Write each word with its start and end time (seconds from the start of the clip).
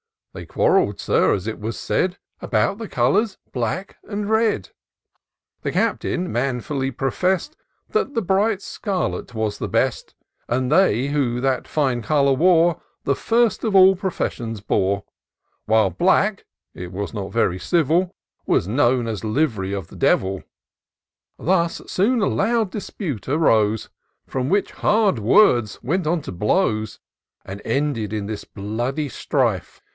They 0.33 0.45
quarrell'd, 0.45 0.99
Sir, 0.99 1.33
as 1.33 1.45
it 1.45 1.59
was 1.59 1.77
said, 1.77 2.17
About 2.41 2.77
the 2.77 2.87
colours 2.87 3.37
black 3.51 3.97
and 4.05 4.27
red: 4.29 4.69
The 5.61 5.73
Captain 5.73 6.31
manfully 6.31 6.89
profess'd 6.89 7.55
That 7.89 8.13
the 8.15 8.21
bright 8.21 8.61
scarlet 8.61 9.35
was 9.35 9.57
the 9.59 9.67
best; 9.67 10.15
And 10.47 10.71
they, 10.71 11.07
who 11.07 11.41
that 11.41 11.67
fine 11.67 12.01
colour 12.01 12.31
wore, 12.31 12.81
The 13.03 13.13
first 13.13 13.65
of 13.65 13.75
all 13.75 13.95
professions 13.95 14.61
bore, 14.61 15.03
"While 15.65 15.89
black 15.91 16.45
(it 16.73 16.93
was 16.93 17.13
not 17.13 17.33
very 17.33 17.59
civil) 17.59 18.15
Was 18.47 18.65
the 18.67 18.71
known 18.71 19.05
liv'ry 19.05 19.73
of 19.73 19.89
the 19.89 19.97
devil. 19.97 20.43
Thus 21.37 21.81
soon 21.87 22.21
a 22.21 22.27
loud 22.27 22.71
dispute 22.71 23.27
arose. 23.27 23.89
Which 24.33 24.71
from 24.71 24.81
hard 24.81 25.19
words 25.19 25.83
went 25.83 26.07
on 26.07 26.21
to 26.21 26.31
blows. 26.31 26.99
And 27.45 27.61
ended 27.65 28.13
in 28.13 28.27
this 28.27 28.45
bloody 28.45 29.09
strife. 29.09 29.81